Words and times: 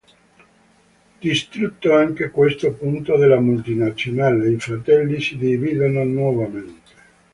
Distrutto 1.21 1.93
anche 1.93 2.31
questo 2.31 2.73
punto 2.73 3.17
della 3.17 3.39
multinazionale, 3.39 4.49
i 4.49 4.57
fratelli 4.59 5.21
si 5.21 5.37
dividono 5.37 6.03
nuovamente. 6.03 6.91